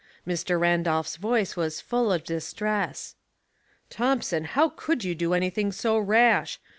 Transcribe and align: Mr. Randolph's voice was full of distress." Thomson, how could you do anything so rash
Mr. 0.27 0.59
Randolph's 0.59 1.15
voice 1.15 1.55
was 1.55 1.79
full 1.79 2.11
of 2.11 2.23
distress." 2.23 3.13
Thomson, 3.91 4.45
how 4.45 4.69
could 4.69 5.03
you 5.03 5.13
do 5.13 5.35
anything 5.35 5.71
so 5.71 5.95
rash 5.99 6.59